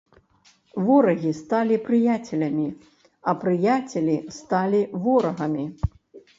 [0.87, 2.67] Ворагі сталі прыяцелямі,
[3.29, 5.65] а прыяцелі сталі ворагамі.